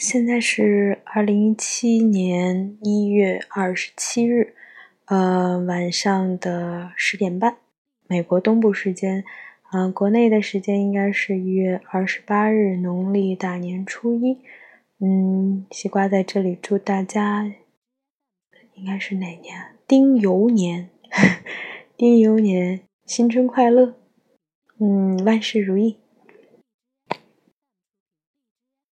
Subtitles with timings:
[0.00, 4.54] 现在是二零一七年一月二十七日
[5.04, 7.58] 呃晚上的十点半
[8.08, 9.22] 美国东部时间。
[9.64, 14.38] 啊国内的时间应该是一月二十八日农历大年初一。
[15.00, 17.52] 嗯西瓜在这里祝大家
[18.76, 20.88] 应该是哪年丁酉年
[21.98, 23.94] 丁酉年新春快乐。
[24.78, 25.98] 嗯万事如意。